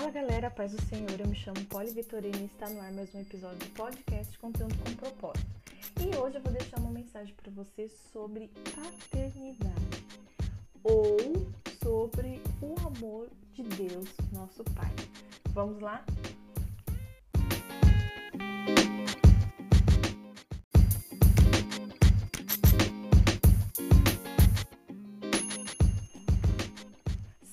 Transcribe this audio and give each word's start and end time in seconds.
Fala 0.00 0.12
galera, 0.12 0.50
paz 0.50 0.72
do 0.72 0.80
Senhor, 0.86 1.20
eu 1.20 1.28
me 1.28 1.36
chamo 1.36 1.62
Poli 1.66 1.90
Vitorino 1.90 2.38
e 2.38 2.46
está 2.46 2.70
no 2.70 2.80
ar 2.80 2.90
mais 2.90 3.14
um 3.14 3.20
episódio 3.20 3.58
do 3.58 3.66
podcast 3.74 4.38
Conteúdo 4.38 4.74
com 4.78 4.94
Propósito. 4.94 5.46
E 6.00 6.16
hoje 6.16 6.36
eu 6.36 6.40
vou 6.40 6.50
deixar 6.50 6.78
uma 6.78 6.90
mensagem 6.90 7.34
para 7.34 7.52
vocês 7.52 7.92
sobre 8.10 8.50
paternidade 8.74 10.06
ou 10.82 11.18
sobre 11.82 12.40
o 12.62 12.74
amor 12.86 13.28
de 13.52 13.62
Deus, 13.62 14.08
nosso 14.32 14.64
Pai. 14.74 14.90
Vamos 15.50 15.82
lá? 15.82 16.02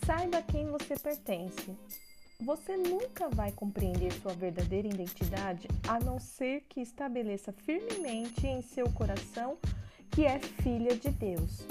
Saiba 0.05 0.41
quem 0.43 0.65
você 0.67 0.95
pertence. 0.95 1.75
Você 2.39 2.77
nunca 2.77 3.29
vai 3.29 3.51
compreender 3.51 4.13
sua 4.13 4.31
verdadeira 4.31 4.87
identidade 4.87 5.67
a 5.87 5.99
não 5.99 6.19
ser 6.19 6.61
que 6.69 6.79
estabeleça 6.79 7.51
firmemente 7.51 8.45
em 8.45 8.61
seu 8.61 8.87
coração 8.91 9.57
que 10.11 10.23
é 10.23 10.37
filha 10.39 10.95
de 10.95 11.09
Deus. 11.09 11.65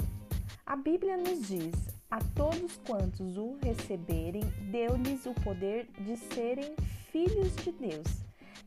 A 0.65 0.75
Bíblia 0.75 1.15
nos 1.15 1.47
diz: 1.47 1.73
a 2.11 2.19
todos 2.35 2.75
quantos 2.85 3.37
o 3.37 3.57
receberem, 3.63 4.43
deu-lhes 4.69 5.25
o 5.25 5.33
poder 5.35 5.87
de 5.99 6.17
serem 6.17 6.75
filhos 7.13 7.55
de 7.55 7.71
Deus. 7.71 8.07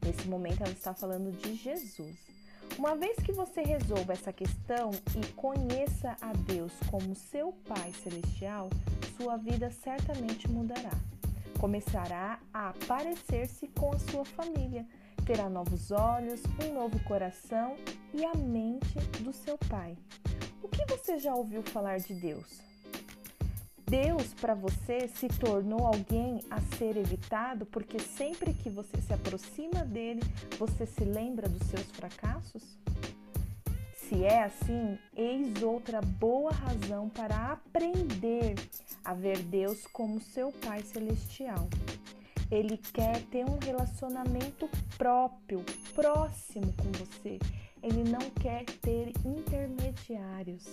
Nesse 0.03 0.27
momento, 0.27 0.63
ela 0.63 0.73
está 0.73 0.95
falando 0.95 1.31
de 1.31 1.55
Jesus. 1.55 2.17
Uma 2.79 2.97
vez 2.97 3.19
que 3.19 3.33
você 3.33 3.61
resolva 3.61 4.15
essa 4.15 4.33
questão 4.33 4.91
e 5.15 5.33
conheça 5.35 6.17
a 6.23 6.33
Deus 6.33 6.73
como 6.91 7.15
seu 7.15 7.53
Pai 7.69 7.93
Celestial, 8.03 8.71
sua 9.19 9.37
vida 9.37 9.71
certamente 9.71 10.49
mudará. 10.49 10.93
Começará 11.61 12.41
a 12.55 12.73
parecer-se 12.89 13.69
com 13.69 13.93
a 13.93 13.99
sua 13.99 14.25
família, 14.25 14.87
terá 15.27 15.47
novos 15.47 15.91
olhos, 15.91 16.41
um 16.65 16.73
novo 16.73 16.99
coração 17.05 17.77
e 18.15 18.25
a 18.25 18.35
mente 18.35 18.99
do 19.21 19.31
seu 19.31 19.59
Pai. 19.69 19.95
O 20.63 20.69
que 20.69 20.87
você 20.87 21.19
já 21.19 21.35
ouviu 21.35 21.63
falar 21.63 21.99
de 21.99 22.15
Deus? 22.15 22.63
Deus 23.87 24.33
para 24.41 24.55
você 24.55 25.07
se 25.09 25.29
tornou 25.29 25.87
alguém 25.87 26.41
a 26.51 26.63
ser 26.79 26.97
evitado 26.97 27.67
porque 27.67 27.99
sempre 27.99 28.55
que 28.55 28.71
você 28.71 28.99
se 29.03 29.13
aproxima 29.13 29.85
dele, 29.85 30.23
você 30.59 30.87
se 30.87 31.05
lembra 31.05 31.47
dos 31.47 31.69
seus 31.69 31.91
fracassos? 31.91 32.79
Se 33.95 34.25
é 34.25 34.45
assim, 34.45 34.99
eis 35.15 35.63
outra 35.63 36.01
boa 36.01 36.53
razão 36.53 37.11
para 37.11 37.53
aprender 37.53 38.55
a 39.11 39.15
ver 39.15 39.39
Deus 39.39 39.89
como 39.93 40.21
seu 40.21 40.53
Pai 40.53 40.83
Celestial. 40.83 41.69
Ele 42.49 42.77
quer 42.77 43.21
ter 43.23 43.45
um 43.45 43.59
relacionamento 43.59 44.69
próprio, 44.97 45.65
próximo 45.93 46.73
com 46.75 46.93
você. 46.93 47.41
Ele 47.83 48.05
não 48.05 48.31
quer 48.41 48.65
ter 48.81 49.13
intermediários. 49.25 50.65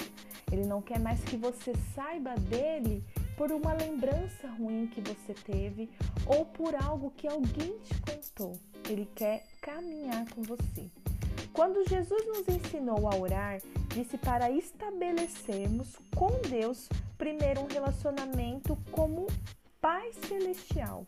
Ele 0.51 0.67
não 0.67 0.83
quer 0.83 0.99
mais 0.99 1.19
que 1.23 1.35
você 1.35 1.73
saiba 1.95 2.35
dele 2.35 3.03
por 3.35 3.51
uma 3.51 3.73
lembrança 3.73 4.47
ruim 4.59 4.85
que 4.85 5.01
você 5.01 5.33
teve 5.33 5.89
ou 6.27 6.45
por 6.45 6.75
algo 6.75 7.11
que 7.17 7.27
alguém 7.27 7.75
te 7.79 7.99
contou. 8.01 8.53
Ele 8.87 9.09
quer 9.15 9.47
caminhar 9.61 10.29
com 10.29 10.43
você. 10.43 10.91
Quando 11.53 11.89
Jesus 11.89 12.23
nos 12.27 12.47
ensinou 12.47 13.09
a 13.09 13.15
orar, 13.15 13.59
disse 13.95 14.15
para 14.15 14.51
estabelecermos 14.51 15.95
com 16.15 16.29
Deus 16.47 16.87
primeiro 17.17 17.61
um 17.61 17.67
relacionamento 17.67 18.77
como 18.91 19.27
Pai 19.81 20.11
Celestial 20.27 21.05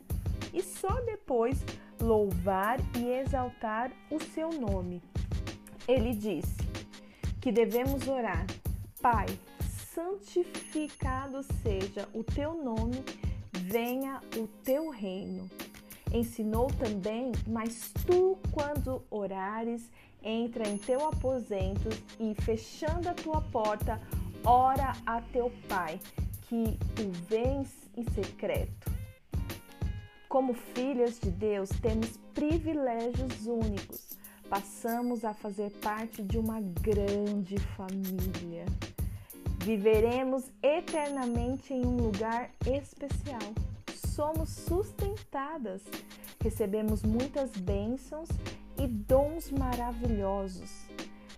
e 0.54 0.62
só 0.62 1.02
depois 1.02 1.64
louvar 2.02 2.80
e 2.97 3.09
exaltar 3.09 3.92
o 4.09 4.19
seu 4.19 4.50
nome. 4.50 5.02
Ele 5.88 6.14
disse 6.14 6.58
que 7.42 7.52
devemos 7.52 8.08
orar: 8.08 8.46
Pai, 9.02 9.28
santificado 9.94 11.44
seja 11.64 12.08
o 12.14 12.24
teu 12.24 12.53
nome, 12.53 13.03
venha 13.52 14.19
o 14.38 14.48
teu 14.64 14.90
reino. 14.90 15.50
Ensinou 16.12 16.68
também, 16.68 17.31
mas 17.48 17.92
tu, 18.08 18.40
quando 18.52 19.03
orares, 19.12 19.92
entra 20.24 20.68
em 20.68 20.78
teu 20.78 21.08
aposento 21.08 21.90
e, 22.19 22.34
fechando 22.42 23.09
a 23.09 23.14
tua 23.14 23.42
porta, 23.42 24.02
ora 24.45 24.94
a 25.05 25.22
teu 25.22 25.51
Pai, 25.67 26.00
que 26.44 26.77
o 27.01 27.11
vens 27.27 27.69
em 27.95 28.03
secreto. 28.11 28.91
Como 30.27 30.53
filhas 30.53 31.19
de 31.19 31.31
Deus, 31.31 31.69
temos 31.81 32.17
privilégios 32.33 33.45
únicos. 33.47 34.17
Passamos 34.50 35.25
a 35.25 35.33
fazer 35.33 35.72
parte 35.81 36.23
de 36.23 36.38
uma 36.38 36.59
grande 36.61 37.57
família. 37.75 38.66
Viveremos 39.59 40.51
eternamente 40.63 41.73
em 41.73 41.85
um 41.85 41.97
lugar 41.97 42.51
especial. 42.66 43.53
Somos 43.94 44.50
sustentadas, 44.50 45.81
recebemos 46.41 47.03
muitas 47.03 47.51
bênçãos 47.51 48.29
e 48.77 48.88
dons 48.88 49.51
maravilhosos. 49.51 50.71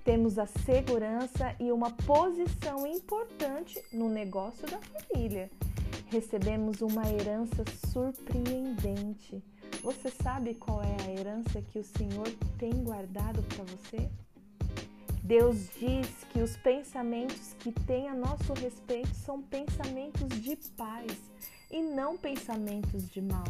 Temos 0.03 0.39
a 0.39 0.47
segurança 0.47 1.55
e 1.59 1.71
uma 1.71 1.91
posição 1.91 2.87
importante 2.87 3.79
no 3.93 4.09
negócio 4.09 4.67
da 4.67 4.79
família. 4.79 5.49
Recebemos 6.07 6.81
uma 6.81 7.07
herança 7.07 7.63
surpreendente. 7.87 9.43
Você 9.83 10.09
sabe 10.09 10.55
qual 10.55 10.81
é 10.81 10.95
a 11.03 11.11
herança 11.11 11.61
que 11.61 11.77
o 11.77 11.83
Senhor 11.83 12.27
tem 12.57 12.71
guardado 12.83 13.43
para 13.43 13.63
você? 13.63 14.09
Deus 15.23 15.69
diz 15.79 16.07
que 16.31 16.41
os 16.41 16.57
pensamentos 16.57 17.53
que 17.59 17.71
tem 17.71 18.09
a 18.09 18.15
nosso 18.15 18.53
respeito 18.53 19.13
são 19.13 19.39
pensamentos 19.39 20.27
de 20.41 20.55
paz 20.75 21.15
e 21.69 21.81
não 21.81 22.17
pensamentos 22.17 23.07
de 23.09 23.21
mal. 23.21 23.45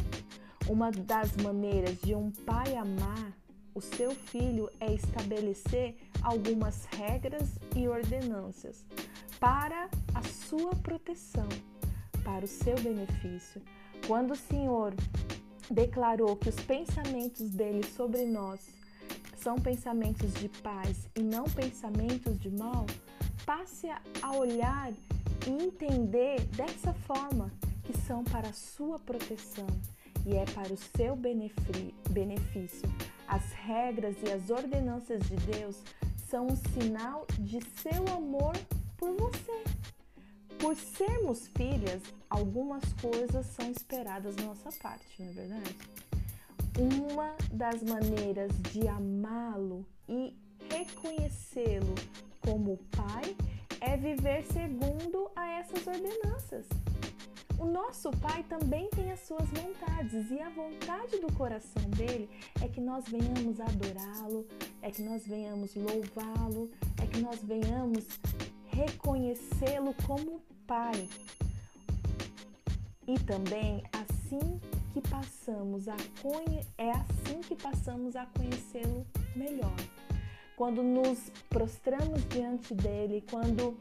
Uma 0.68 0.90
das 0.90 1.34
maneiras 1.38 1.98
de 2.02 2.14
um 2.14 2.30
pai 2.30 2.76
amar 2.76 3.32
o 3.74 3.80
seu 3.80 4.10
filho 4.10 4.70
é 4.80 4.92
estabelecer 4.92 5.96
algumas 6.22 6.84
regras 6.86 7.48
e 7.74 7.88
ordenanças 7.88 8.84
para 9.40 9.88
a 10.14 10.22
sua 10.22 10.74
proteção, 10.76 11.48
para 12.22 12.44
o 12.44 12.48
seu 12.48 12.74
benefício. 12.76 13.62
Quando 14.06 14.32
o 14.32 14.36
Senhor 14.36 14.94
declarou 15.70 16.36
que 16.36 16.48
os 16.48 16.56
pensamentos 16.56 17.50
dele 17.50 17.84
sobre 17.84 18.24
nós 18.26 18.60
são 19.36 19.56
pensamentos 19.56 20.32
de 20.34 20.48
paz 20.48 21.08
e 21.16 21.22
não 21.22 21.44
pensamentos 21.44 22.38
de 22.38 22.50
mal, 22.50 22.86
passe 23.44 23.88
a 23.88 24.32
olhar 24.36 24.92
e 25.46 25.50
entender 25.50 26.44
dessa 26.56 26.92
forma 26.92 27.50
que 27.84 27.96
são 27.98 28.22
para 28.22 28.48
a 28.48 28.52
sua 28.52 28.98
proteção 28.98 29.66
e 30.26 30.36
é 30.36 30.44
para 30.46 30.72
o 30.72 30.76
seu 30.76 31.16
benefício. 31.16 32.88
As 33.26 33.52
regras 33.52 34.16
e 34.26 34.30
as 34.30 34.50
ordenanças 34.50 35.20
de 35.22 35.36
Deus 35.36 35.82
são 36.28 36.46
um 36.46 36.56
sinal 36.56 37.26
de 37.38 37.60
seu 37.80 38.06
amor 38.14 38.56
por 38.96 39.14
você. 39.16 39.64
Por 40.58 40.76
sermos 40.76 41.48
filhas, 41.48 42.02
algumas 42.30 42.84
coisas 42.94 43.46
são 43.46 43.70
esperadas 43.70 44.36
da 44.36 44.44
nossa 44.44 44.70
parte, 44.80 45.20
não 45.20 45.28
é 45.28 45.32
verdade? 45.32 45.76
Uma 46.78 47.34
das 47.52 47.82
maneiras 47.82 48.52
de 48.70 48.86
amá-lo 48.86 49.84
e 50.08 50.36
reconhecê-lo 50.70 51.94
como 52.40 52.78
pai 52.96 53.36
é 53.80 53.96
viver 53.96 54.44
segundo 54.44 55.30
a 55.34 55.48
essas 55.58 55.86
ordenanças. 55.86 56.66
O 57.62 57.64
nosso 57.64 58.10
Pai 58.10 58.42
também 58.48 58.88
tem 58.90 59.12
as 59.12 59.20
suas 59.20 59.48
vontades 59.50 60.32
e 60.32 60.40
a 60.40 60.50
vontade 60.50 61.18
do 61.20 61.32
coração 61.32 61.80
dele 61.90 62.28
é 62.60 62.66
que 62.66 62.80
nós 62.80 63.04
venhamos 63.06 63.60
adorá-lo, 63.60 64.44
é 64.82 64.90
que 64.90 65.00
nós 65.00 65.24
venhamos 65.24 65.72
louvá-lo, 65.76 66.68
é 67.00 67.06
que 67.06 67.20
nós 67.20 67.40
venhamos 67.40 68.04
reconhecê-lo 68.66 69.94
como 70.04 70.42
Pai. 70.66 71.08
E 73.06 73.16
também 73.20 73.84
assim 73.92 74.60
que 74.92 75.00
passamos 75.00 75.86
a 75.86 75.96
conhe... 76.20 76.66
é 76.76 76.90
assim 76.90 77.42
que 77.42 77.54
passamos 77.54 78.16
a 78.16 78.26
conhecê-lo 78.26 79.06
melhor. 79.36 79.76
Quando 80.56 80.82
nos 80.82 81.30
prostramos 81.48 82.28
diante 82.28 82.74
dele, 82.74 83.24
quando 83.30 83.76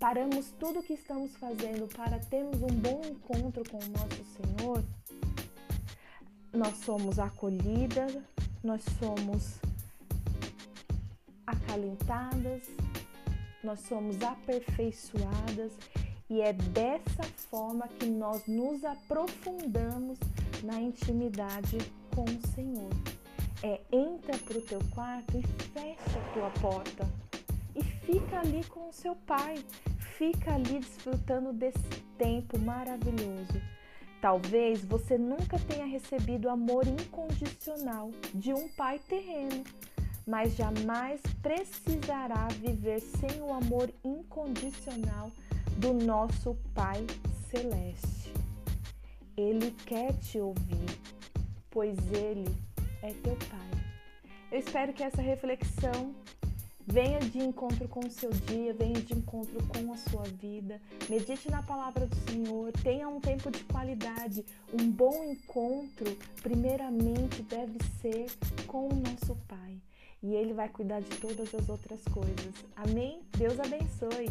paramos 0.00 0.46
tudo 0.58 0.80
o 0.80 0.82
que 0.82 0.94
estamos 0.94 1.36
fazendo 1.36 1.86
para 1.94 2.18
termos 2.18 2.62
um 2.62 2.68
bom 2.68 3.02
encontro 3.04 3.62
com 3.70 3.76
o 3.76 3.88
nosso 3.90 4.24
Senhor, 4.34 4.82
nós 6.54 6.74
somos 6.78 7.18
acolhidas, 7.18 8.16
nós 8.64 8.82
somos 8.98 9.60
acalentadas, 11.46 12.62
nós 13.62 13.78
somos 13.80 14.20
aperfeiçoadas 14.22 15.72
e 16.30 16.40
é 16.40 16.54
dessa 16.54 17.24
forma 17.50 17.86
que 17.86 18.06
nós 18.06 18.46
nos 18.46 18.82
aprofundamos 18.84 20.18
na 20.62 20.80
intimidade 20.80 21.76
com 22.14 22.24
o 22.24 22.46
Senhor. 22.54 22.90
É 23.62 23.78
entra 23.92 24.38
para 24.38 24.56
o 24.56 24.62
teu 24.62 24.80
quarto 24.94 25.36
e 25.36 25.42
fecha 25.42 26.18
a 26.18 26.32
tua 26.32 26.50
porta 26.62 27.06
e 27.74 27.82
fica 27.82 28.40
ali 28.40 28.64
com 28.64 28.88
o 28.88 28.92
seu 28.92 29.14
pai, 29.14 29.64
fica 30.20 30.52
ali 30.52 30.80
desfrutando 30.80 31.50
desse 31.50 31.78
tempo 32.18 32.58
maravilhoso. 32.58 33.58
Talvez 34.20 34.84
você 34.84 35.16
nunca 35.16 35.58
tenha 35.60 35.86
recebido 35.86 36.50
amor 36.50 36.86
incondicional 36.86 38.10
de 38.34 38.52
um 38.52 38.68
pai 38.68 38.98
terreno, 38.98 39.64
mas 40.26 40.54
jamais 40.54 41.22
precisará 41.40 42.48
viver 42.48 43.00
sem 43.00 43.40
o 43.40 43.50
amor 43.50 43.90
incondicional 44.04 45.32
do 45.78 45.94
nosso 45.94 46.54
Pai 46.74 47.06
Celeste. 47.48 48.34
Ele 49.38 49.70
quer 49.86 50.12
te 50.18 50.38
ouvir, 50.38 51.00
pois 51.70 51.96
Ele 52.12 52.54
é 53.02 53.14
teu 53.14 53.36
Pai. 53.36 53.70
Eu 54.52 54.58
espero 54.58 54.92
que 54.92 55.02
essa 55.02 55.22
reflexão 55.22 56.14
venha 56.90 57.20
de 57.20 57.38
encontro 57.38 57.86
com 57.88 58.00
o 58.00 58.10
seu 58.10 58.30
dia, 58.30 58.74
venha 58.74 59.00
de 59.00 59.14
encontro 59.14 59.58
com 59.68 59.92
a 59.92 59.96
sua 59.96 60.24
vida. 60.24 60.80
Medite 61.08 61.48
na 61.48 61.62
palavra 61.62 62.06
do 62.06 62.16
Senhor, 62.30 62.72
tenha 62.82 63.08
um 63.08 63.20
tempo 63.20 63.50
de 63.50 63.62
qualidade. 63.64 64.44
Um 64.72 64.90
bom 64.90 65.24
encontro, 65.24 66.16
primeiramente, 66.42 67.42
deve 67.42 67.78
ser 68.00 68.26
com 68.66 68.88
o 68.88 68.94
nosso 68.94 69.36
Pai. 69.46 69.78
E 70.22 70.34
Ele 70.34 70.52
vai 70.52 70.68
cuidar 70.68 71.00
de 71.00 71.16
todas 71.18 71.54
as 71.54 71.68
outras 71.68 72.02
coisas. 72.04 72.54
Amém? 72.76 73.20
Deus 73.38 73.58
abençoe. 73.60 74.28